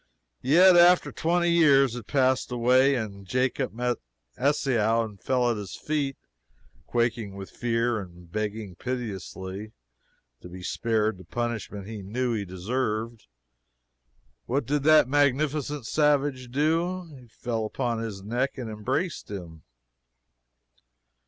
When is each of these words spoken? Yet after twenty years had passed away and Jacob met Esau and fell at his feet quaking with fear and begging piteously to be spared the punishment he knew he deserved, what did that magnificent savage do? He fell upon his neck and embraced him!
Yet 0.41 0.75
after 0.75 1.11
twenty 1.11 1.51
years 1.51 1.93
had 1.93 2.07
passed 2.07 2.51
away 2.51 2.95
and 2.95 3.27
Jacob 3.27 3.71
met 3.71 3.97
Esau 4.35 5.05
and 5.05 5.21
fell 5.21 5.51
at 5.51 5.57
his 5.57 5.75
feet 5.75 6.17
quaking 6.87 7.35
with 7.35 7.51
fear 7.51 7.99
and 7.99 8.31
begging 8.31 8.73
piteously 8.73 9.73
to 10.41 10.49
be 10.49 10.63
spared 10.63 11.19
the 11.19 11.23
punishment 11.23 11.85
he 11.85 12.01
knew 12.01 12.33
he 12.33 12.45
deserved, 12.45 13.27
what 14.47 14.65
did 14.65 14.81
that 14.85 15.07
magnificent 15.07 15.85
savage 15.85 16.49
do? 16.49 17.05
He 17.21 17.27
fell 17.27 17.63
upon 17.63 17.99
his 17.99 18.23
neck 18.23 18.57
and 18.57 18.71
embraced 18.71 19.29
him! 19.29 19.61